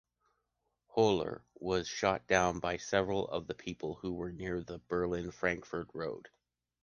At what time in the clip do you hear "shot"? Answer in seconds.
1.95-2.25